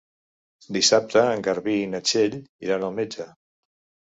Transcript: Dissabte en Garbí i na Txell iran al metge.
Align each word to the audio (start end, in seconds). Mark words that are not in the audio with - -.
Dissabte 0.77 1.21
en 1.33 1.43
Garbí 1.49 1.75
i 1.83 1.91
na 1.93 2.01
Txell 2.09 2.39
iran 2.69 2.89
al 2.89 2.97
metge. 3.03 3.29